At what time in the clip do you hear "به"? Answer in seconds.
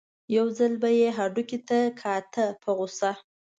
0.81-0.89